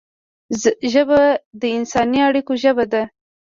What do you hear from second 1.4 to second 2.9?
د انساني اړیکو ژبه